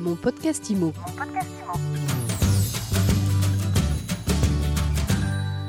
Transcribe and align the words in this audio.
Mon 0.00 0.16
podcast 0.16 0.70
IMO. 0.70 0.94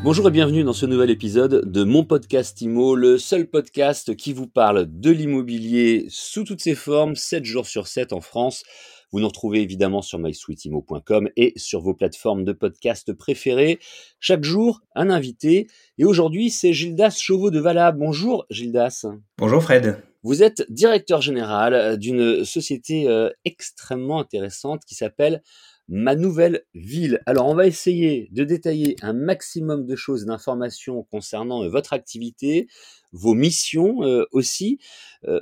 Bonjour 0.06 0.30
et 0.30 0.32
bienvenue 0.32 0.64
dans 0.64 0.72
ce 0.72 0.86
nouvel 0.86 1.10
épisode 1.10 1.70
de 1.70 1.84
mon 1.84 2.06
podcast 2.06 2.62
IMO, 2.62 2.96
le 2.96 3.18
seul 3.18 3.48
podcast 3.48 4.16
qui 4.16 4.32
vous 4.32 4.48
parle 4.48 4.88
de 4.90 5.12
l'immobilier 5.12 6.06
sous 6.08 6.46
toutes 6.46 6.62
ses 6.62 6.76
formes, 6.76 7.18
7 7.18 7.44
jours 7.44 7.66
sur 7.66 7.88
7 7.88 8.14
en 8.14 8.22
France. 8.22 8.64
Vous 9.12 9.20
nous 9.20 9.28
retrouvez 9.28 9.62
évidemment 9.62 10.02
sur 10.02 10.18
mysweetimo.com 10.18 11.28
et 11.36 11.52
sur 11.58 11.82
vos 11.82 11.94
plateformes 11.94 12.46
de 12.46 12.54
podcast 12.54 13.12
préférées. 13.12 13.80
Chaque 14.22 14.46
jour, 14.46 14.80
un 14.96 15.10
invité. 15.10 15.68
Et 15.98 16.06
aujourd'hui, 16.06 16.50
c'est 16.50 16.72
Gildas 16.72 17.18
Chauveau 17.20 17.52
de 17.52 17.60
Valab. 17.60 18.00
Bonjour 18.00 18.46
Gildas. 18.50 19.06
Bonjour 19.38 19.62
Fred. 19.62 20.02
Vous 20.24 20.44
êtes 20.44 20.64
directeur 20.70 21.20
général 21.20 21.98
d'une 21.98 22.46
société 22.46 23.08
euh, 23.08 23.32
extrêmement 23.44 24.20
intéressante 24.20 24.86
qui 24.86 24.94
s'appelle 24.94 25.42
Ma 25.88 26.14
Nouvelle 26.16 26.62
Ville. 26.76 27.24
Alors, 27.26 27.48
on 27.48 27.56
va 27.56 27.66
essayer 27.66 28.30
de 28.32 28.44
détailler 28.44 28.96
un 29.02 29.14
maximum 29.14 29.88
de 29.88 29.96
choses, 29.96 30.26
d'informations 30.26 31.02
concernant 31.10 31.64
euh, 31.64 31.70
votre 31.70 31.94
activité, 31.94 32.68
vos 33.12 33.34
missions 33.34 34.04
euh, 34.04 34.26
aussi. 34.32 34.78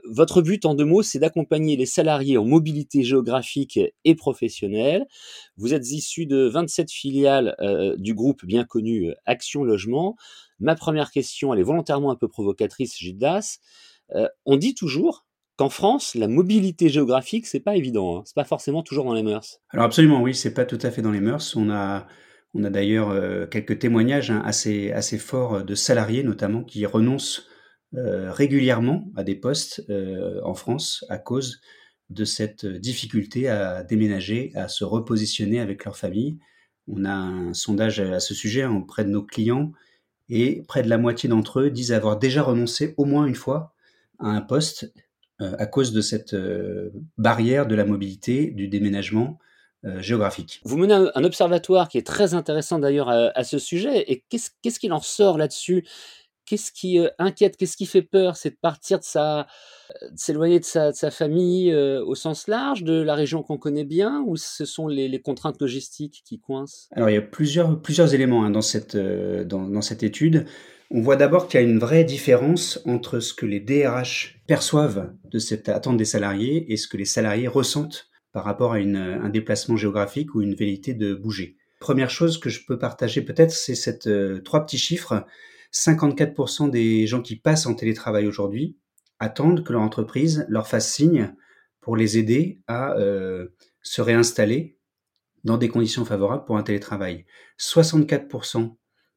votre 0.05 0.41
but, 0.41 0.65
en 0.65 0.75
deux 0.75 0.85
mots, 0.85 1.03
c'est 1.03 1.19
d'accompagner 1.19 1.75
les 1.75 1.85
salariés 1.85 2.37
en 2.37 2.45
mobilité 2.45 3.03
géographique 3.03 3.79
et 4.05 4.15
professionnelle. 4.15 5.05
Vous 5.57 5.73
êtes 5.73 5.91
issu 5.91 6.25
de 6.25 6.47
27 6.47 6.89
filiales 6.89 7.55
du 7.97 8.13
groupe 8.13 8.45
bien 8.45 8.65
connu 8.65 9.13
Action 9.25 9.63
Logement. 9.63 10.15
Ma 10.59 10.75
première 10.75 11.11
question, 11.11 11.53
elle 11.53 11.59
est 11.59 11.63
volontairement 11.63 12.11
un 12.11 12.15
peu 12.15 12.27
provocatrice, 12.27 12.97
Gildas. 12.97 13.59
Euh, 14.15 14.27
on 14.45 14.57
dit 14.57 14.75
toujours 14.75 15.25
qu'en 15.57 15.69
France, 15.69 16.15
la 16.15 16.27
mobilité 16.27 16.89
géographique, 16.89 17.47
c'est 17.47 17.59
pas 17.59 17.75
évident. 17.75 18.17
Hein. 18.17 18.23
C'est 18.25 18.35
pas 18.35 18.45
forcément 18.45 18.83
toujours 18.83 19.05
dans 19.05 19.13
les 19.13 19.23
mœurs. 19.23 19.59
Alors 19.69 19.85
absolument, 19.85 20.21
oui, 20.21 20.33
c'est 20.33 20.53
pas 20.53 20.65
tout 20.65 20.79
à 20.81 20.91
fait 20.91 21.01
dans 21.01 21.11
les 21.11 21.19
mœurs. 21.19 21.55
On 21.55 21.69
a, 21.69 22.07
on 22.53 22.63
a 22.63 22.69
d'ailleurs 22.69 23.09
euh, 23.09 23.45
quelques 23.45 23.79
témoignages 23.79 24.31
hein, 24.31 24.41
assez, 24.45 24.91
assez 24.91 25.17
forts 25.17 25.63
de 25.63 25.75
salariés, 25.75 26.23
notamment, 26.23 26.63
qui 26.63 26.85
renoncent 26.85 27.47
euh, 27.95 28.31
régulièrement 28.31 29.11
à 29.15 29.23
des 29.23 29.35
postes 29.35 29.83
en 30.43 30.53
France 30.53 31.03
à 31.09 31.17
cause 31.17 31.59
de 32.09 32.25
cette 32.25 32.65
difficulté 32.65 33.49
à 33.49 33.83
déménager, 33.83 34.51
à 34.55 34.67
se 34.67 34.83
repositionner 34.83 35.59
avec 35.59 35.85
leur 35.85 35.97
famille. 35.97 36.39
On 36.87 37.05
a 37.05 37.13
un 37.13 37.53
sondage 37.53 37.99
à 37.99 38.19
ce 38.19 38.33
sujet 38.33 38.63
hein, 38.63 38.75
auprès 38.75 39.03
de 39.03 39.09
nos 39.09 39.23
clients 39.23 39.71
et 40.29 40.63
près 40.67 40.83
de 40.83 40.89
la 40.89 40.97
moitié 40.97 41.29
d'entre 41.29 41.61
eux 41.61 41.69
disent 41.69 41.91
avoir 41.91 42.17
déjà 42.17 42.43
renoncé 42.43 42.93
au 42.97 43.05
moins 43.05 43.25
une 43.25 43.35
fois 43.35 43.73
à 44.19 44.27
un 44.27 44.41
poste 44.41 44.91
euh, 45.41 45.55
à 45.57 45.65
cause 45.65 45.93
de 45.93 46.01
cette 46.01 46.33
euh, 46.33 46.91
barrière 47.17 47.65
de 47.65 47.73
la 47.73 47.85
mobilité, 47.85 48.47
du 48.47 48.67
déménagement 48.67 49.39
euh, 49.85 50.01
géographique. 50.01 50.59
Vous 50.65 50.75
menez 50.75 50.93
un, 50.93 51.23
observatoire 51.23 51.87
qui 51.87 51.97
est 51.97 52.05
très 52.05 52.33
intéressant 52.33 52.77
d'ailleurs 52.77 53.07
à, 53.07 53.43
ce 53.45 53.57
sujet. 53.57 54.11
Et 54.11 54.25
qu'est-ce 54.29 54.79
qu'il 54.79 54.91
en 54.91 54.97
ressort 54.97 55.37
là-dessus? 55.37 55.87
Qu'est-ce 56.49 56.71
qui 56.71 56.99
inquiète 57.19 57.57
Qu'est-ce 57.57 57.77
qui 57.77 57.85
fait 57.85 58.01
peur? 58.01 58.35
C'est 58.35 58.49
de 58.49 58.57
partir 58.59 58.97
de 58.97 59.03
sa, 59.03 59.45
s'éloigner 60.15 60.59
de 60.59 60.65
sa, 60.65 61.11
famille 61.11 61.71
au 61.75 62.15
sens 62.15 62.47
large, 62.47 62.83
de 62.83 63.01
la 63.03 63.13
région 63.13 63.43
qu'on 63.43 63.59
connaît 63.59 63.85
bien, 63.85 64.23
ou 64.25 64.35
ce 64.35 64.65
sont 64.65 64.87
les, 64.87 65.21
contraintes 65.21 65.61
logistiques 65.61 66.23
qui 66.25 66.39
coincent? 66.39 66.87
Alors 66.95 67.09
il 67.09 67.13
y 67.13 67.17
a 67.17 67.21
plusieurs, 67.21 67.79
plusieurs 67.79 68.15
éléments 68.15 68.43
hein, 68.43 68.49
dans, 68.49 68.63
cette, 68.63 68.97
dans, 68.97 69.81
cette 69.81 70.01
étude. 70.01 70.47
On 70.89 71.01
voit 71.01 71.17
d'abord 71.17 71.47
qu'il 71.47 71.59
y 71.59 71.63
a 71.63 71.67
une 71.67 71.77
vraie 71.77 72.03
différence 72.03 72.81
entre 72.85 73.19
ce 73.19 73.31
que 73.35 73.45
les 73.45 73.59
DRH 73.59 74.41
perçoivent 74.47 75.13
de 75.25 75.37
cette 75.37 75.69
attente 75.69 75.97
des 75.97 76.05
salariés 76.05 76.73
et 76.73 76.77
ce 76.77 76.87
que 76.87 76.97
les 76.97 77.05
salariés 77.05 77.47
ressentent 77.47 78.09
par 78.31 78.43
rapport 78.43 78.73
à 78.73 78.77
un 78.77 79.29
déplacement 79.29 79.77
géographique 79.77 80.33
ou 80.33 80.41
une 80.41 80.55
vérité 80.55 80.95
de 80.95 81.13
bouger. 81.13 81.57
Première 81.79 82.09
chose 82.09 82.39
que 82.39 82.49
je 82.49 82.65
peux 82.65 82.77
partager 82.77 83.21
peut-être, 83.21 83.51
c'est 83.51 83.75
cette 83.75 84.07
euh, 84.07 84.41
trois 84.41 84.65
petits 84.65 84.77
chiffres. 84.77 85.25
54% 85.73 86.69
des 86.69 87.07
gens 87.07 87.21
qui 87.21 87.35
passent 87.35 87.65
en 87.65 87.75
télétravail 87.75 88.27
aujourd'hui 88.27 88.77
attendent 89.19 89.63
que 89.63 89.73
leur 89.73 89.81
entreprise 89.81 90.45
leur 90.49 90.67
fasse 90.67 90.91
signe 90.91 91.33
pour 91.81 91.95
les 91.95 92.17
aider 92.17 92.61
à 92.67 92.93
euh, 92.97 93.49
se 93.81 94.01
réinstaller 94.01 94.77
dans 95.43 95.57
des 95.57 95.69
conditions 95.69 96.05
favorables 96.05 96.45
pour 96.45 96.57
un 96.57 96.63
télétravail. 96.63 97.25
64% 97.59 98.75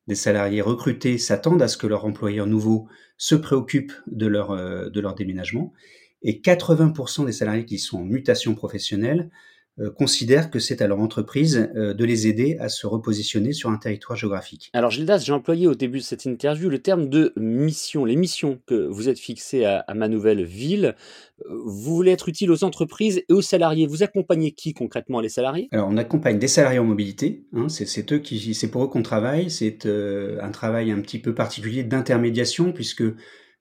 des 0.08 0.14
salariés 0.14 0.60
recrutés 0.60 1.18
s'attendent 1.18 1.62
à 1.62 1.68
ce 1.68 1.76
que 1.76 1.86
leur 1.86 2.04
employeur 2.04 2.46
nouveau 2.46 2.88
se 3.16 3.34
préoccupe 3.34 3.92
de 4.06 4.26
leur, 4.26 5.14
déménagement. 5.14 5.72
Et 6.22 6.40
80% 6.40 7.26
des 7.26 7.32
salariés 7.32 7.66
qui 7.66 7.78
sont 7.78 7.98
en 7.98 8.04
mutation 8.04 8.54
professionnelle 8.54 9.30
considèrent 9.96 10.50
que 10.50 10.58
c'est 10.58 10.82
à 10.82 10.86
leur 10.86 11.00
entreprise 11.00 11.70
euh, 11.76 11.94
de 11.94 12.04
les 12.04 12.26
aider 12.26 12.56
à 12.60 12.68
se 12.68 12.86
repositionner 12.86 13.52
sur 13.52 13.70
un 13.70 13.78
territoire 13.78 14.18
géographique. 14.18 14.70
Alors 14.74 14.90
Gildas, 14.90 15.22
j'ai 15.24 15.32
employé 15.32 15.66
au 15.66 15.74
début 15.74 15.98
de 15.98 16.02
cette 16.02 16.26
interview 16.26 16.68
le 16.68 16.80
terme 16.80 17.08
de 17.08 17.32
mission, 17.36 18.04
les 18.04 18.16
missions 18.16 18.60
que 18.66 18.86
vous 18.86 19.08
êtes 19.08 19.18
fixées 19.18 19.64
à, 19.64 19.84
ma 19.94 20.08
nouvelle 20.08 20.44
ville. 20.44 20.94
Euh, 21.46 21.54
vous 21.64 21.94
voulez 21.96 22.12
être 22.12 22.28
utile 22.28 22.50
aux 22.50 22.64
entreprises 22.64 23.22
et 23.28 23.32
aux 23.32 23.40
salariés. 23.40 23.86
Vous 23.86 24.02
accompagnez 24.02 24.52
qui 24.52 24.74
concrètement 24.74 25.20
les 25.20 25.30
salariés? 25.30 25.68
Alors 25.72 25.88
on 25.88 25.96
accompagne 25.96 26.38
des 26.38 26.48
salariés 26.48 26.78
en 26.78 26.84
mobilité. 26.84 27.46
Hein, 27.54 27.68
c'est 27.68 28.12
eux 28.12 28.18
qui, 28.18 28.54
c'est 28.54 28.70
pour 28.70 28.84
eux 28.84 28.88
qu'on 28.88 29.02
travaille. 29.02 29.50
C'est 29.50 29.86
un 29.86 30.50
travail 30.50 30.90
un 30.90 31.00
petit 31.00 31.18
peu 31.18 31.34
particulier 31.34 31.82
d'intermédiation 31.82 32.72
puisque 32.72 33.04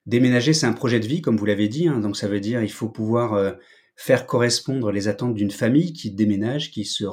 déménager 0.04 0.52
c'est 0.52 0.66
un 0.66 0.72
projet 0.72 1.00
de 1.00 1.06
vie 1.06 1.22
comme 1.22 1.36
vous 1.36 1.46
l'avez 1.46 1.68
dit. 1.68 1.88
Hein, 1.88 2.00
donc 2.00 2.16
ça 2.18 2.28
veut 2.28 2.40
dire 2.40 2.62
il 2.62 2.70
faut 2.70 2.88
pouvoir 2.88 3.56
faire 3.96 4.26
correspondre 4.26 4.90
les 4.90 5.08
attentes 5.08 5.34
d'une 5.34 5.50
famille 5.50 5.92
qui 5.92 6.10
déménage, 6.10 6.70
qui 6.70 6.84
se 6.84 7.04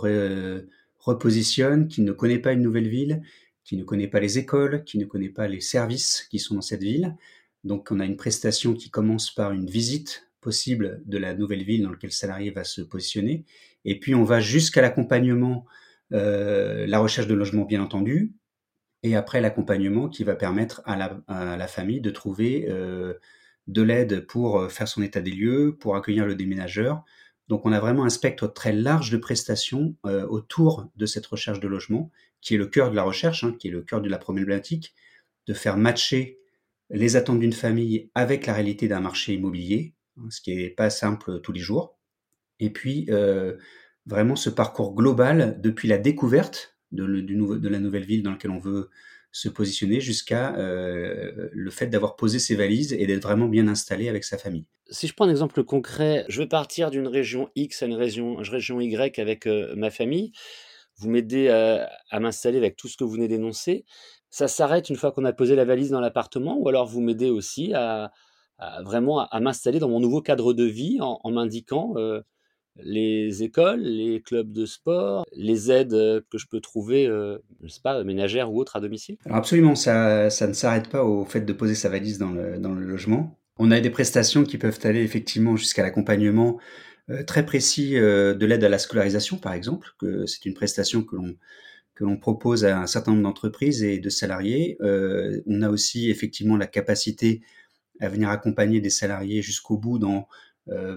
repositionne, 1.00 1.88
qui 1.88 2.02
ne 2.02 2.12
connaît 2.12 2.40
pas 2.40 2.54
une 2.54 2.62
nouvelle 2.62 2.88
ville, 2.88 3.22
qui 3.64 3.78
ne 3.78 3.84
connaît 3.84 4.08
pas 4.08 4.20
les 4.20 4.38
écoles, 4.38 4.84
qui 4.84 4.98
ne 4.98 5.06
connaît 5.06 5.30
pas 5.30 5.48
les 5.48 5.62
services 5.62 6.28
qui 6.30 6.40
sont 6.40 6.56
dans 6.56 6.62
cette 6.62 6.82
ville. 6.82 7.16
Donc 7.64 7.90
on 7.92 8.00
a 8.00 8.06
une 8.06 8.18
prestation 8.18 8.74
qui 8.74 8.90
commence 8.90 9.32
par 9.32 9.52
une 9.52 9.70
visite 9.70 10.30
possible 10.42 11.02
de 11.06 11.18
la 11.18 11.34
nouvelle 11.34 11.64
ville 11.64 11.84
dans 11.84 11.92
laquelle 11.92 12.10
le 12.10 12.16
salarié 12.16 12.52
va 12.52 12.64
se 12.64 12.82
positionner. 12.82 13.46
Et 13.86 14.00
puis 14.00 14.16
on 14.16 14.24
va 14.24 14.40
jusqu'à 14.40 14.82
l'accompagnement, 14.82 15.66
euh, 16.14 16.88
la 16.88 17.00
recherche 17.00 17.28
de 17.28 17.34
logement 17.34 17.66
bien 17.66 17.82
entendu, 17.82 18.34
et 19.04 19.16
après 19.16 19.42
l'accompagnement 19.42 20.10
qui 20.10 20.24
va 20.24 20.36
permettre 20.36 20.82
à 20.86 20.98
la, 20.98 21.68
famille 21.68 22.02
de 22.02 22.10
trouver 22.10 22.66
euh, 22.70 23.14
de 23.70 23.82
l'aide 23.84 24.26
pour 24.26 24.60
euh, 24.60 24.68
faire 24.68 24.88
son 24.88 25.02
état 25.02 25.22
des 25.22 25.32
lieux, 25.32 25.78
pour 25.80 25.96
accueillir 25.96 26.26
le 26.26 26.36
déménageur. 26.36 27.04
Donc 27.48 27.66
on 27.66 27.72
a 27.72 27.80
vraiment 27.80 28.04
un 28.04 28.10
spectre 28.10 28.48
très 28.48 28.74
large 28.74 29.12
de 29.12 29.18
prestations 29.18 29.96
euh, 30.06 30.28
autour 30.28 30.90
de 30.96 31.06
cette 31.06 31.26
recherche 31.28 31.60
de 31.60 31.68
logement, 31.68 32.12
qui 32.42 32.56
est 32.56 32.58
le 32.58 32.68
cœur 32.68 32.90
de 32.90 32.96
la 32.96 33.04
recherche, 33.04 33.44
hein, 33.44 33.56
qui 33.58 33.68
est 33.68 33.72
le 33.72 33.82
cœur 33.82 34.02
de 34.02 34.10
la 34.10 34.18
problématique, 34.18 34.96
de 35.48 35.54
faire 35.54 35.78
matcher 35.78 36.40
les 36.90 37.16
attentes 37.16 37.40
d'une 37.40 37.54
famille 37.54 38.10
avec 38.16 38.48
la 38.48 38.54
réalité 38.54 38.88
d'un 38.88 39.02
marché 39.02 39.34
immobilier, 39.34 39.94
hein, 40.18 40.28
ce 40.30 40.42
qui 40.42 40.56
n'est 40.56 40.70
pas 40.70 40.90
simple 40.90 41.40
tous 41.42 41.52
les 41.52 41.60
jours. 41.60 41.98
Et 42.60 42.72
puis 42.72 43.06
euh, 43.10 43.56
vraiment 44.08 44.36
ce 44.36 44.50
parcours 44.50 44.96
global 44.96 45.60
depuis 45.62 45.88
la 45.88 46.00
découverte 46.00 46.76
de, 46.92 47.06
de 47.06 47.70
la 47.70 47.80
nouvelle 47.80 48.06
ville 48.06 48.24
dans 48.24 48.32
laquelle 48.32 48.52
on 48.52 48.60
veut 48.60 48.90
se 49.32 49.50
positionner 49.50 50.00
jusqu'à 50.00 50.56
euh, 50.58 51.50
le 51.52 51.72
fait 51.72 51.88
d'avoir 51.88 52.16
posé 52.16 52.40
ses 52.40 52.56
valises 52.56 52.94
et 52.94 53.06
d'être 53.06 53.22
vraiment 53.22 53.48
bien 53.48 53.68
installé 53.68 54.10
avec 54.10 54.24
sa 54.24 54.38
famille. 54.38 54.66
Si 54.90 55.08
je 55.08 55.14
prends 55.14 55.26
un 55.26 55.30
exemple 55.30 55.64
concret, 55.64 56.26
je 56.30 56.42
veux 56.42 56.48
partir 56.48 56.90
d'une 56.90 57.08
région 57.08 57.50
X 57.56 57.84
à 57.84 57.86
une 57.86 57.94
région, 57.94 58.38
région 58.38 58.82
Y 58.82 59.20
avec 59.20 59.46
euh, 59.46 59.74
ma 59.76 59.92
famille. 59.92 60.32
Vous 60.98 61.10
m'aidez 61.10 61.48
à, 61.48 62.20
m'installer 62.20 62.58
avec 62.58 62.76
tout 62.76 62.90
ce 62.90 62.98
que 62.98 63.06
vous 63.06 63.12
venez 63.12 63.30
d'énoncer. 63.30 63.86
Ça 64.30 64.50
s'arrête 64.50 64.90
une 64.90 64.98
fois 64.98 65.14
qu'on 65.14 65.24
a 65.24 65.32
posé 65.32 65.56
la 65.56 65.64
valise 65.64 65.92
dans 65.92 66.02
l'appartement 66.02 66.58
ou 66.60 66.68
alors 66.68 66.86
vous 66.88 67.00
m'aidez 67.00 67.30
aussi 67.30 67.74
à, 67.74 68.12
vraiment 68.84 69.20
à, 69.20 69.40
m'installer 69.40 69.80
dans 69.80 69.90
mon 69.90 70.00
nouveau 70.00 70.22
cadre 70.22 70.54
de 70.54 70.66
vie 70.66 70.98
en, 71.02 71.32
m'indiquant 71.32 71.94
euh, 71.96 72.22
les 72.84 73.44
écoles, 73.44 73.82
les 73.82 74.22
clubs 74.22 74.52
de 74.52 74.66
sport, 74.66 75.26
les 75.34 75.72
aides 75.72 75.92
que 76.30 76.38
je 76.38 76.48
peux 76.48 76.60
trouver, 76.60 77.08
euh, 77.08 77.38
je 77.64 77.70
sais 77.70 77.82
pas, 77.82 78.04
ménagères 78.04 78.52
ou 78.52 78.60
autres 78.60 78.76
à 78.76 78.80
domicile? 78.80 79.18
Alors 79.26 79.38
Absolument, 79.38 79.76
ça, 79.76 80.26
ne 80.26 80.54
s'arrête 80.54 80.90
pas 80.90 81.04
au 81.04 81.26
fait 81.26 81.42
de 81.42 81.54
poser 81.54 81.76
sa 81.76 81.90
valise 81.90 82.18
dans 82.18 82.32
le, 82.32 82.58
logement. 82.58 83.40
On 83.58 83.72
a 83.72 83.80
des 83.80 83.90
prestations 83.90 84.44
qui 84.44 84.58
peuvent 84.58 84.80
aller 84.84 85.02
effectivement 85.02 85.56
jusqu'à 85.56 85.84
l'accompagnement 85.84 86.60
très 87.26 87.46
précis 87.46 87.94
de 87.96 88.46
l'aide 88.46 88.64
à 88.64 88.70
la 88.70 88.78
scolarisation, 88.78 89.38
par 89.38 89.54
exemple, 89.54 89.90
que 90.00 90.26
c'est 90.26 90.46
une 90.46 90.54
prestation 90.54 91.04
que 91.04 91.16
l'on 91.16 91.36
que 91.96 92.06
l'on 92.06 92.16
propose 92.16 92.64
à 92.64 92.80
un 92.80 92.88
certain 92.88 93.12
nombre 93.12 93.24
d'entreprises 93.24 93.84
et 93.84 94.00
de 94.00 94.10
salariés. 94.10 94.78
on 94.82 95.62
a 95.62 95.70
aussi 95.70 96.10
effectivement 96.10 96.56
la 96.56 96.68
capacité 96.68 97.42
à 98.00 98.10
venir 98.10 98.30
accompagner 98.30 98.82
des 98.82 98.90
salariés 98.90 99.42
jusqu'au 99.42 99.78
bout 99.78 100.00
dans 100.00 100.28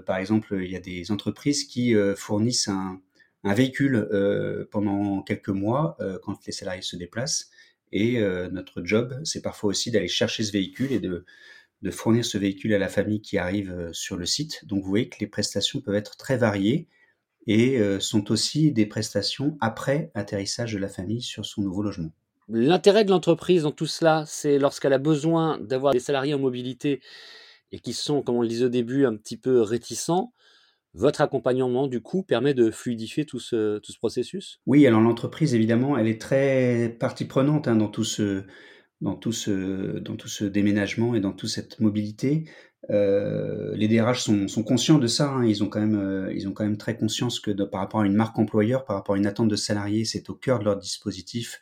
par 0.06 0.16
exemple, 0.16 0.58
il 0.62 0.70
y 0.70 0.76
a 0.76 0.80
des 0.80 1.10
entreprises 1.10 1.64
qui 1.64 1.94
euh, 1.94 2.14
fournissent 2.14 2.68
un, 2.68 3.00
véhicule 3.44 3.96
euh, 3.96 4.68
pendant 4.70 5.22
quelques 5.22 5.48
mois 5.48 5.96
quand 6.22 6.38
les 6.46 6.52
salariés 6.52 6.82
se 6.82 6.96
déplacent. 6.96 7.50
Et 7.90 8.20
notre 8.50 8.82
job, 8.84 9.20
c'est 9.24 9.42
parfois 9.42 9.70
aussi 9.70 9.90
d'aller 9.90 10.08
chercher 10.08 10.44
ce 10.44 10.52
véhicule 10.52 10.92
et 10.92 11.00
de 11.00 11.90
fournir 11.90 12.24
ce 12.24 12.38
véhicule 12.38 12.72
à 12.72 12.78
la 12.78 12.88
famille 12.88 13.20
qui 13.20 13.36
arrive 13.36 13.90
sur 13.92 14.16
le 14.16 14.24
site. 14.24 14.64
Donc 14.64 14.82
vous 14.82 14.88
voyez 14.88 15.10
que 15.10 15.18
les 15.20 15.26
prestations 15.26 15.80
peuvent 15.80 15.96
être 15.96 16.16
très 16.16 16.38
variées 16.38 16.88
et 17.46 17.78
sont 18.00 18.30
aussi 18.30 18.72
des 18.72 18.86
prestations 18.86 19.58
après 19.60 20.10
atterrissage 20.14 20.72
de 20.72 20.78
la 20.78 20.88
famille 20.88 21.20
sur 21.20 21.44
son 21.44 21.60
nouveau 21.60 21.82
logement. 21.82 22.12
L'intérêt 22.48 23.04
de 23.04 23.10
l'entreprise 23.10 23.62
dans 23.64 23.70
tout 23.70 23.86
cela, 23.86 24.24
c'est 24.26 24.58
lorsqu'elle 24.58 24.92
a 24.92 24.98
besoin 24.98 25.58
d'avoir 25.58 25.92
des 25.92 26.00
salariés 26.00 26.34
en 26.34 26.38
mobilité 26.38 27.00
et 27.72 27.80
qui 27.80 27.92
sont, 27.92 28.22
comme 28.22 28.36
on 28.36 28.42
le 28.42 28.48
disait 28.48 28.66
au 28.66 28.70
début, 28.70 29.06
un 29.06 29.16
petit 29.16 29.36
peu 29.36 29.60
réticents, 29.60 30.32
votre 30.94 31.22
accompagnement, 31.22 31.86
du 31.86 32.00
coup, 32.00 32.22
permet 32.22 32.54
de 32.54 32.70
fluidifier 32.70 33.24
tout 33.24 33.40
ce, 33.40 33.78
tout 33.78 33.92
ce 33.92 33.98
processus? 33.98 34.60
Oui, 34.66 34.86
alors 34.86 35.00
l'entreprise, 35.00 35.54
évidemment, 35.54 35.96
elle 35.96 36.06
est 36.06 36.20
très 36.20 36.94
partie 37.00 37.24
prenante 37.24 37.66
hein, 37.66 37.76
dans, 37.76 37.88
tout 37.88 38.04
ce, 38.04 38.44
dans, 39.00 39.14
tout 39.14 39.32
ce, 39.32 39.98
dans 39.98 40.16
tout 40.16 40.28
ce 40.28 40.44
déménagement 40.44 41.14
et 41.14 41.20
dans 41.20 41.32
toute 41.32 41.48
cette 41.48 41.80
mobilité. 41.80 42.44
Euh, 42.90 43.74
les 43.76 43.88
DRH 43.88 44.20
sont, 44.22 44.48
sont, 44.48 44.64
conscients 44.64 44.98
de 44.98 45.06
ça. 45.06 45.30
Hein. 45.30 45.46
Ils, 45.46 45.62
ont 45.62 45.68
quand 45.68 45.80
même, 45.80 45.98
euh, 45.98 46.32
ils 46.34 46.48
ont 46.48 46.52
quand 46.52 46.64
même 46.64 46.76
très 46.76 46.96
conscience 46.96 47.40
que 47.40 47.50
par 47.64 47.80
rapport 47.80 48.00
à 48.00 48.06
une 48.06 48.14
marque 48.14 48.38
employeur, 48.38 48.84
par 48.84 48.96
rapport 48.96 49.14
à 49.14 49.18
une 49.18 49.26
attente 49.26 49.48
de 49.48 49.56
salariés, 49.56 50.04
c'est 50.04 50.28
au 50.28 50.34
cœur 50.34 50.58
de 50.58 50.64
leur 50.64 50.76
dispositif 50.76 51.60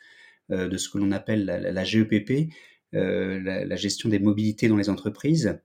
euh, 0.51 0.67
de 0.67 0.77
ce 0.77 0.89
que 0.89 0.97
l'on 0.97 1.11
appelle 1.11 1.45
la, 1.45 1.83
GEPP, 1.83 2.51
la, 2.91 3.75
gestion 3.75 4.09
des 4.09 4.19
mobilités 4.19 4.67
dans 4.67 4.77
les 4.77 4.89
entreprises. 4.89 5.59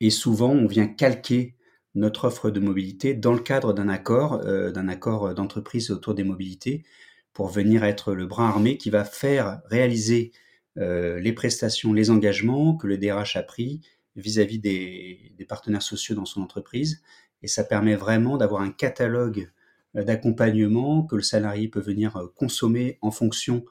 Et 0.00 0.10
souvent, 0.10 0.50
on 0.50 0.66
vient 0.66 0.86
calquer 0.86 1.56
notre 1.94 2.26
offre 2.26 2.50
de 2.50 2.60
mobilité 2.60 3.14
dans 3.14 3.32
le 3.32 3.40
cadre 3.40 3.72
d'un 3.72 3.88
accord, 3.88 4.42
euh, 4.44 4.70
d'un 4.70 4.88
accord 4.88 5.34
d'entreprise 5.34 5.90
autour 5.90 6.14
des 6.14 6.24
mobilités, 6.24 6.84
pour 7.32 7.48
venir 7.48 7.84
être 7.84 8.14
le 8.14 8.26
bras 8.26 8.48
armé 8.48 8.78
qui 8.78 8.90
va 8.90 9.04
faire 9.04 9.60
réaliser 9.66 10.32
les 10.78 11.32
prestations, 11.32 11.94
les 11.94 12.10
engagements 12.10 12.76
que 12.76 12.86
le 12.86 12.98
DRH 12.98 13.36
a 13.36 13.42
pris 13.42 13.80
vis-à-vis 14.16 14.58
des, 14.58 15.34
partenaires 15.48 15.82
sociaux 15.82 16.14
dans 16.14 16.24
son 16.24 16.42
entreprise. 16.42 17.02
Et 17.42 17.48
ça 17.48 17.64
permet 17.64 17.94
vraiment 17.94 18.36
d'avoir 18.36 18.62
un 18.62 18.70
catalogue 18.70 19.50
d'accompagnement 19.94 21.04
que 21.04 21.16
le 21.16 21.22
salarié 21.22 21.68
peut 21.68 21.80
venir 21.80 22.30
consommer 22.34 22.98
en 23.00 23.10
fonction 23.10 23.64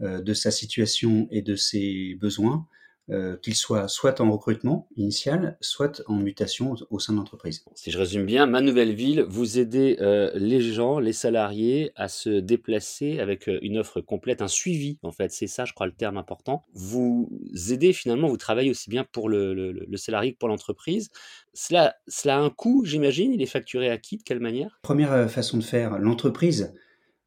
euh, 0.00 0.20
de 0.20 0.34
sa 0.34 0.50
situation 0.50 1.26
et 1.30 1.42
de 1.42 1.56
ses 1.56 2.14
besoins, 2.20 2.66
euh, 3.10 3.36
qu'il 3.36 3.54
soit 3.54 3.88
soit 3.88 4.20
en 4.20 4.30
recrutement 4.30 4.88
initial, 4.96 5.56
soit 5.60 6.02
en 6.06 6.16
mutation 6.16 6.74
au, 6.90 6.98
sein 6.98 7.12
de 7.12 7.18
l'entreprise. 7.18 7.64
Si 7.74 7.90
je 7.90 7.98
résume 7.98 8.26
bien, 8.26 8.46
ma 8.46 8.60
nouvelle 8.60 8.92
ville, 8.92 9.24
vous 9.28 9.58
aidez 9.58 9.96
euh, 10.00 10.30
les 10.34 10.60
gens, 10.60 10.98
les 10.98 11.12
salariés 11.12 11.92
à 11.96 12.08
se 12.08 12.28
déplacer 12.40 13.20
avec 13.20 13.48
une 13.62 13.78
offre 13.78 14.00
complète, 14.00 14.42
un 14.42 14.48
suivi 14.48 14.98
en 15.02 15.12
fait, 15.12 15.32
c'est 15.32 15.46
ça 15.46 15.64
je 15.64 15.72
crois 15.72 15.86
le 15.86 15.92
terme 15.92 16.16
important. 16.16 16.64
Vous 16.74 17.30
aidez 17.70 17.92
finalement, 17.92 18.28
vous 18.28 18.36
travaillez 18.36 18.70
aussi 18.70 18.90
bien 18.90 19.04
pour 19.04 19.28
le, 19.28 19.54
le 19.54 19.96
salarié 19.96 20.32
que 20.32 20.38
pour 20.38 20.48
l'entreprise. 20.48 21.10
Cela, 21.54 21.96
cela 22.06 22.36
a 22.36 22.40
un 22.40 22.50
coût, 22.50 22.84
j'imagine, 22.84 23.32
il 23.32 23.42
est 23.42 23.46
facturé 23.46 23.90
à 23.90 23.98
qui, 23.98 24.16
de 24.16 24.22
quelle 24.22 24.40
manière? 24.40 24.78
Première 24.82 25.30
façon 25.30 25.58
de 25.58 25.64
faire, 25.64 25.98
l'entreprise 25.98 26.72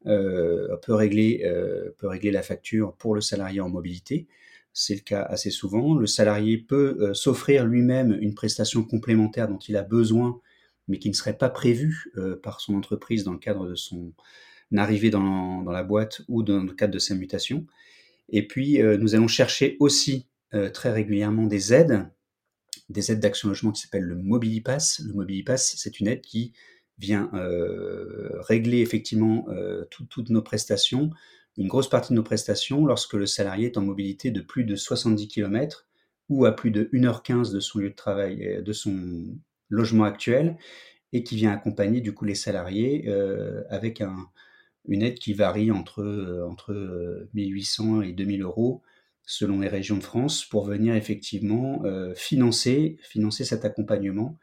euh, 0.06 0.76
peut, 0.78 0.94
régler, 0.94 1.42
euh, 1.44 1.94
peut 1.98 2.08
régler 2.08 2.32
la 2.32 2.42
facture 2.42 2.94
pour 2.94 3.14
le 3.14 3.20
salarié 3.20 3.60
en 3.60 3.68
mobilité. 3.68 4.26
C'est 4.72 4.94
le 4.94 5.00
cas 5.00 5.22
assez 5.22 5.50
souvent. 5.50 5.94
Le 5.94 6.06
salarié 6.06 6.58
peut 6.58 6.96
euh, 7.00 7.14
s'offrir 7.14 7.64
lui-même 7.66 8.16
une 8.20 8.34
prestation 8.34 8.82
complémentaire 8.84 9.48
dont 9.48 9.58
il 9.58 9.76
a 9.76 9.82
besoin, 9.82 10.40
mais 10.88 10.98
qui 10.98 11.08
ne 11.08 11.14
serait 11.14 11.36
pas 11.36 11.48
prévue 11.48 12.12
par 12.42 12.60
son 12.60 12.74
entreprise 12.74 13.22
dans 13.22 13.32
le 13.32 13.38
cadre 13.38 13.68
de 13.68 13.76
son 13.76 14.12
arrivée 14.76 15.10
dans, 15.10 15.62
la 15.62 15.84
boîte 15.84 16.22
ou 16.26 16.42
dans 16.42 16.64
le 16.64 16.72
cadre 16.72 16.92
de 16.92 16.98
sa 16.98 17.14
mutation. 17.14 17.66
Et 18.28 18.48
puis, 18.48 18.80
nous 18.82 19.14
allons 19.14 19.28
chercher 19.28 19.76
aussi 19.78 20.26
très 20.74 20.90
régulièrement 20.90 21.46
des 21.46 21.72
aides, 21.72 22.10
des 22.88 23.12
aides 23.12 23.20
d'action 23.20 23.48
logement 23.48 23.70
qui 23.70 23.82
s'appellent 23.82 24.02
le 24.02 24.16
Mobilipass. 24.16 25.02
Le 25.06 25.14
Mobilipass, 25.14 25.74
c'est 25.76 26.00
une 26.00 26.08
aide 26.08 26.20
qui 26.20 26.52
vient 26.98 27.30
euh, 27.34 28.40
régler 28.40 28.80
effectivement 28.80 29.46
euh, 29.48 29.84
toutes 29.90 30.30
nos 30.30 30.42
prestations, 30.42 31.10
une 31.58 31.68
grosse 31.68 31.88
partie 31.88 32.12
de 32.12 32.16
nos 32.16 32.22
prestations 32.22 32.86
lorsque 32.86 33.14
le 33.14 33.26
salarié 33.26 33.66
est 33.66 33.76
en 33.76 33.82
mobilité 33.82 34.30
de 34.30 34.40
plus 34.40 34.64
de 34.64 34.76
70 34.76 35.28
km 35.28 35.86
ou 36.28 36.44
à 36.44 36.52
plus 36.52 36.70
de 36.70 36.84
1h15 36.92 37.52
de 37.52 37.60
son 37.60 37.78
lieu 37.78 37.90
de 37.90 37.94
travail, 37.94 38.46
euh, 38.46 38.62
de 38.62 38.72
son 38.72 39.36
logement 39.68 40.04
actuel, 40.04 40.56
et 41.12 41.24
qui 41.24 41.36
vient 41.36 41.52
accompagner 41.52 42.00
du 42.00 42.14
coup 42.14 42.24
les 42.24 42.34
salariés 42.34 43.06
avec 43.68 44.00
un, 44.00 44.16
une 44.86 45.02
aide 45.02 45.18
qui 45.18 45.34
varie 45.34 45.70
entre, 45.70 46.46
entre 46.48 47.28
1800 47.34 48.00
et 48.00 48.12
2000 48.12 48.42
euros 48.42 48.80
selon 49.26 49.60
les 49.60 49.68
régions 49.68 49.98
de 49.98 50.02
France 50.02 50.44
pour 50.44 50.64
venir 50.64 50.94
effectivement 50.94 51.82
financer, 52.14 52.96
financer 53.02 53.44
cet 53.44 53.66
accompagnement 53.66 54.38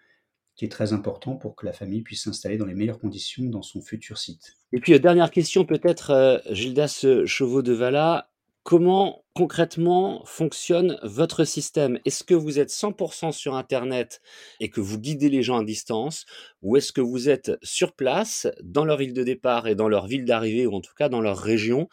qui 0.60 0.66
est 0.66 0.70
très 0.70 0.92
important 0.92 1.38
pour 1.38 1.56
que 1.56 1.66
la 1.66 1.72
famille 1.72 2.02
puisse 2.02 2.26
s'installer 2.26 2.58
dans 2.58 2.66
les 2.66 2.74
meilleures 2.74 3.00
conditions 3.00 3.46
dans 3.46 3.62
son 3.62 3.80
futur 3.80 4.18
site. 4.18 4.58
Et 4.74 4.82
puis, 4.82 4.94
euh, 4.94 5.00
dernière 5.00 5.32
question 5.32 5.64
peut-être, 5.64 6.10
euh, 6.10 6.38
Gildas 6.52 7.06
Chauveau 7.24 7.62
de 7.62 7.72
Vala, 7.72 8.30
comment 8.64 9.24
concrètement 9.34 10.22
fonctionne 10.26 11.00
votre 11.02 11.46
système? 11.46 11.98
Est-ce 12.04 12.26
que 12.26 12.34
vous 12.34 12.60
êtes 12.60 12.72
100% 12.72 13.32
sur 13.32 13.56
Internet 13.56 14.22
et 14.60 14.70
que 14.70 14.82
vous 14.82 15.00
guidez 15.00 15.30
les 15.30 15.44
gens 15.44 15.60
à 15.60 15.64
distance 15.64 16.26
ou 16.62 16.76
est-ce 16.76 16.92
que 16.92 17.00
vous 17.00 17.30
êtes 17.30 17.54
sur 17.64 17.94
place, 17.94 18.46
dans 18.62 18.84
leur 18.84 18.98
ville 18.98 19.14
de 19.14 19.24
départ 19.24 19.66
et 19.70 19.76
dans 19.76 19.88
leur 19.88 20.08
ville 20.08 20.26
d'arrivée 20.26 20.68
ou 20.68 20.76
en 20.76 20.82
tout 20.82 20.94
cas 20.94 21.08
dans 21.08 21.22
leur 21.22 21.38
région 21.38 21.88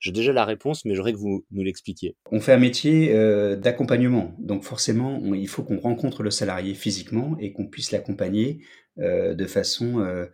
j'ai 0.00 0.12
déjà 0.12 0.32
la 0.32 0.46
réponse, 0.46 0.86
mais 0.86 0.94
j'aurais 0.94 1.12
que 1.12 1.18
vous 1.18 1.44
nous 1.50 1.62
l'expliquiez. 1.62 2.16
On 2.32 2.40
fait 2.40 2.54
un 2.54 2.58
métier 2.58 3.12
euh, 3.12 3.54
d'accompagnement, 3.54 4.34
donc 4.38 4.64
forcément, 4.64 5.20
il 5.34 5.46
faut 5.46 5.62
qu'on 5.62 5.78
rencontre 5.78 6.22
le 6.22 6.30
salarié 6.30 6.74
physiquement 6.74 7.36
et 7.38 7.52
qu'on 7.52 7.66
puisse 7.66 7.92
l'accompagner 7.92 8.64
euh, 8.98 9.34
de 9.34 9.44
façon 9.44 10.00
euh, 10.00 10.26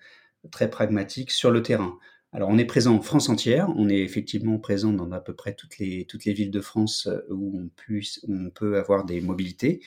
très 0.52 0.70
pragmatique 0.70 1.32
sur 1.32 1.50
le 1.50 1.62
terrain. 1.62 1.98
Alors 2.32 2.48
on 2.48 2.58
est 2.58 2.64
présent 2.64 2.94
en 2.94 3.02
France 3.02 3.28
entière, 3.28 3.68
on 3.76 3.88
est 3.88 3.98
effectivement 3.98 4.58
présent 4.58 4.92
dans 4.92 5.10
à 5.10 5.20
peu 5.20 5.34
près 5.34 5.54
toutes 5.54 5.78
les, 5.78 6.04
toutes 6.06 6.24
les 6.24 6.32
villes 6.32 6.50
de 6.50 6.60
France 6.60 7.08
où 7.30 7.58
on, 7.58 7.68
puisse, 7.68 8.20
où 8.28 8.34
on 8.34 8.50
peut 8.50 8.78
avoir 8.78 9.04
des 9.04 9.20
mobilités. 9.20 9.80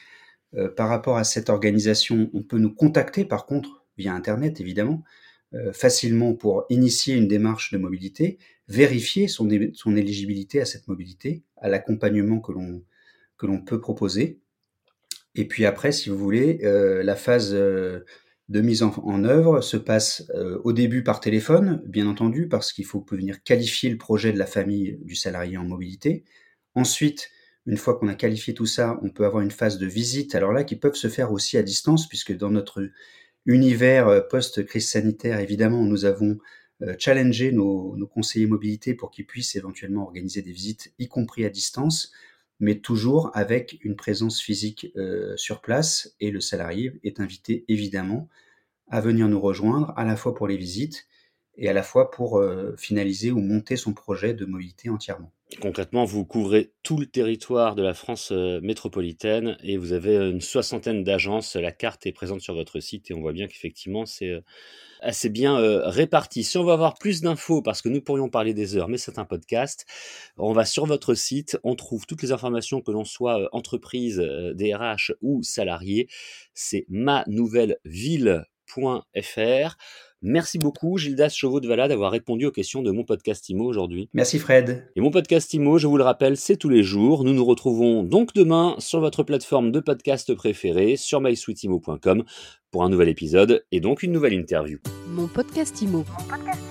par 0.76 0.90
rapport 0.90 1.18
à 1.18 1.24
cette 1.24 1.50
organisation, 1.50 2.30
on 2.34 2.42
peut 2.42 2.58
nous 2.58 2.74
contacter 2.74 3.24
par 3.24 3.46
contre 3.46 3.86
via 3.98 4.14
Internet 4.14 4.60
évidemment. 4.60 5.04
Facilement 5.74 6.34
pour 6.34 6.66
initier 6.70 7.16
une 7.16 7.28
démarche 7.28 7.72
de 7.72 7.78
mobilité, 7.78 8.40
vérifier 8.70 9.28
son, 9.28 9.50
éligibilité 9.50 10.62
à 10.62 10.66
cette 10.66 10.88
mobilité, 10.88 11.44
à 11.58 11.68
l'accompagnement 11.68 12.40
que 12.40 12.54
l'on 12.54 12.84
que 13.38 13.46
l'on 13.46 13.62
peut 13.62 13.80
proposer. 13.80 14.40
Et 15.36 15.48
puis 15.48 15.66
après, 15.66 15.92
si 15.92 16.10
vous 16.10 16.18
voulez, 16.18 16.60
euh, 16.64 17.04
la 17.04 17.16
phase 17.16 17.52
euh, 17.54 18.02
de 18.50 18.62
mise 18.62 18.84
en, 18.84 19.24
œuvre 19.24 19.62
se 19.62 19.78
passe 19.78 20.30
au 20.64 20.74
début 20.74 21.04
par 21.04 21.20
téléphone, 21.20 21.84
bien 21.86 22.08
entendu, 22.08 22.48
parce 22.48 22.74
qu'il 22.74 22.86
faut 22.86 23.06
venir 23.12 23.44
qualifier 23.44 23.92
le 23.92 23.98
projet 23.98 24.34
de 24.34 24.40
la 24.40 24.48
famille 24.48 24.98
du 25.04 25.16
salarié 25.16 25.56
en 25.56 25.66
mobilité. 25.66 26.24
Ensuite, 26.74 27.30
une 27.66 27.78
fois 27.78 27.98
qu'on 27.98 28.08
a 28.08 28.16
qualifié 28.16 28.56
tout 28.56 28.66
ça, 28.66 29.00
on 29.04 29.10
peut 29.10 29.26
avoir 29.26 29.44
une 29.44 29.52
phase 29.52 29.78
de 29.78 29.86
visite, 29.86 30.34
alors 30.34 30.52
là, 30.52 30.64
qui 30.64 30.76
peuvent 30.76 30.96
se 30.96 31.08
faire 31.08 31.32
aussi 31.32 31.58
à 31.58 31.62
distance, 31.62 32.08
puisque 32.08 32.36
dans 32.36 32.50
notre 32.50 32.90
univers 33.46 34.08
euh, 34.08 34.22
post-crise 34.22 34.90
sanitaire, 34.90 35.40
évidemment, 35.40 35.84
nous 35.84 36.06
avons 36.06 36.40
euh, 36.82 36.96
challengé 36.98 37.52
nos, 37.52 37.96
conseillers 38.08 38.48
mobilité 38.48 38.94
pour 38.94 39.12
qu'ils 39.12 39.26
puissent 39.26 39.56
éventuellement 39.56 40.04
organiser 40.04 40.42
des 40.42 40.52
visites, 40.52 40.94
y 41.00 41.08
compris 41.08 41.46
à 41.46 41.50
distance, 41.50 42.12
mais 42.60 42.80
toujours 42.80 43.32
avec 43.34 43.78
une 43.84 43.96
présence 43.96 44.42
physique 44.42 44.92
euh, 44.96 45.36
sur 45.38 45.62
place. 45.62 46.16
Et 46.20 46.32
le 46.32 46.42
salarié 46.42 47.00
est 47.04 47.20
invité, 47.20 47.66
évidemment, 47.68 48.28
à 48.88 49.02
venir 49.02 49.28
nous 49.28 49.40
rejoindre, 49.40 49.94
à 49.98 50.06
la 50.06 50.16
fois 50.16 50.34
pour 50.34 50.48
les 50.48 50.58
visites 50.58 51.08
et 51.60 51.70
à 51.70 51.74
la 51.74 51.84
fois 51.84 52.10
pour 52.10 52.44
finaliser 52.78 53.32
ou 53.32 53.40
monter 53.40 53.76
son 53.76 53.94
projet 53.94 54.34
de 54.34 54.46
mobilité 54.46 54.90
entièrement. 54.90 55.32
Concrètement, 55.62 56.06
vous 56.06 56.26
couvrez 56.26 56.72
tout 56.84 56.98
le 56.98 57.08
territoire 57.08 57.74
de 57.74 57.82
la 57.82 57.96
France 57.96 58.32
euh, 58.32 58.62
métropolitaine 58.62 59.58
et 59.64 59.78
vous 59.78 59.94
avez 59.94 60.16
une 60.16 60.42
soixantaine 60.42 61.04
d'agences. 61.04 61.56
La 61.56 61.72
carte 61.72 62.06
est 62.06 62.12
présente 62.12 62.42
sur 62.42 62.54
votre 62.54 62.80
site 62.80 63.10
et 63.10 63.16
on 63.16 63.22
voit 63.22 63.34
bien 63.34 63.48
qu'effectivement, 63.48 64.06
c'est 64.06 64.30
euh, 64.30 64.42
assez 65.02 65.28
bien 65.28 65.60
euh, 65.60 65.90
réparti. 65.90 66.44
Si 66.44 66.58
on 66.60 66.64
veut 66.64 66.72
avoir 66.72 66.94
plus 66.94 67.22
d'infos, 67.22 67.64
parce 67.64 67.82
que 67.82 67.90
nous 67.90 68.00
pourrions 68.00 68.30
parler 68.30 68.54
des 68.54 68.78
heures, 68.78 68.90
mais 68.90 69.00
c'est 69.00 69.18
un 69.18 69.26
podcast, 69.26 69.88
on 70.38 70.54
va 70.54 70.66
sur 70.66 70.86
votre 70.86 71.16
site, 71.16 71.58
on 71.64 71.76
trouve 71.76 72.06
toutes 72.06 72.22
les 72.22 72.32
informations 72.32 72.82
que 72.82 72.92
l'on 72.92 73.04
soit 73.04 73.50
entreprise, 73.52 74.20
DRH 74.20 75.14
ou 75.22 75.42
salarié. 75.42 76.08
C'est 76.54 76.86
Merci 80.22 80.58
beaucoup, 80.58 80.98
Gildas 80.98 81.30
Chauveau 81.30 81.62
de 81.62 81.68
Valla, 81.68 81.88
d'avoir 81.88 82.12
répondu 82.12 82.46
aux 82.46 82.52
questions 82.52 82.82
de 82.82 82.92
mon 82.92 83.06
podcast 83.06 83.48
IMO 83.48 83.66
aujourd'hui. 83.66 84.10
Merci, 84.14 84.38
Fred. 84.38 84.90
Et 84.98 85.02
mon 85.02 85.12
podcast 85.12 85.54
IMO, 85.54 85.78
je 85.78 85.88
vous 85.88 85.98
le 85.98 86.04
rappelle, 86.04 86.36
c'est 86.36 86.58
tous 86.58 86.68
les 86.68 86.84
jours. 86.84 87.24
Nous 87.24 87.34
nous 87.34 87.46
retrouvons 87.46 88.04
donc 88.04 88.34
demain 88.34 88.76
sur 88.80 89.00
votre 89.00 89.24
plateforme 89.24 89.72
de 89.72 89.80
podcast 89.80 90.34
préférée, 90.34 90.98
sur 90.98 91.22
mysweetimo.com, 91.22 92.26
pour 92.70 92.84
un 92.84 92.90
nouvel 92.90 93.08
épisode 93.08 93.64
et 93.72 93.80
donc 93.80 94.04
une 94.04 94.12
nouvelle 94.12 94.34
interview. 94.34 94.80
Mon 95.08 95.28
podcast 95.28 95.82
IMO. 95.82 96.00
Mon 96.00 96.28
podcast 96.28 96.69